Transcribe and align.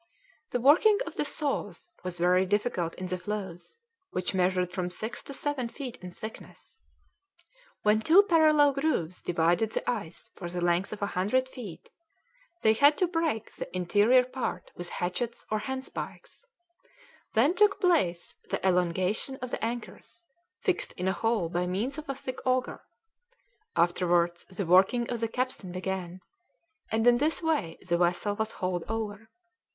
The 0.49 0.59
working 0.59 0.97
of 1.05 1.15
the 1.15 1.25
saws 1.25 1.87
was 2.03 2.17
very 2.17 2.43
difficult 2.47 2.95
in 2.95 3.05
the 3.05 3.19
floes, 3.19 3.77
which 4.09 4.33
measured 4.33 4.73
from 4.73 4.89
six 4.89 5.21
to 5.21 5.31
seven 5.35 5.67
feet 5.69 5.99
in 6.01 6.09
thickness. 6.09 6.79
When 7.83 8.01
two 8.01 8.23
parallel 8.23 8.73
grooves 8.73 9.21
divided 9.21 9.73
the 9.73 9.87
ice 9.87 10.31
for 10.33 10.49
the 10.49 10.59
length 10.59 10.91
of 10.91 11.03
a 11.03 11.13
hundred 11.13 11.47
feet, 11.47 11.87
they 12.63 12.73
had 12.73 12.97
to 12.97 13.05
break 13.07 13.53
the 13.53 13.69
interior 13.77 14.23
part 14.23 14.71
with 14.75 14.89
hatchets 14.89 15.45
or 15.51 15.59
handspikes; 15.59 16.45
then 17.33 17.53
took 17.53 17.79
place 17.79 18.33
the 18.49 18.57
elongation 18.67 19.35
of 19.35 19.51
the 19.51 19.63
anchors, 19.63 20.23
fixed 20.63 20.93
in 20.93 21.07
a 21.07 21.13
hole 21.13 21.47
by 21.47 21.67
means 21.67 21.99
of 21.99 22.09
a 22.09 22.15
thick 22.15 22.39
auger; 22.43 22.81
afterwards 23.75 24.45
the 24.45 24.65
working 24.65 25.07
of 25.11 25.19
the 25.19 25.27
capstan 25.27 25.71
began, 25.71 26.21
and 26.91 27.05
in 27.05 27.17
this 27.19 27.43
way 27.43 27.77
the 27.87 27.99
vessel 27.99 28.35
was 28.35 28.49
hauled 28.53 28.83
over. 28.89 29.29